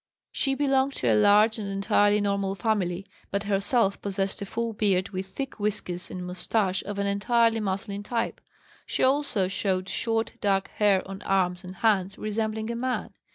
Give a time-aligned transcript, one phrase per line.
[0.31, 5.09] She belonged to a large and entirely normal family, but herself possessed a full beard
[5.09, 8.41] with thick whiskers and moustache of an entirely masculine type;
[8.87, 13.13] she also showed short, dark hair on arms and hands resembling a man.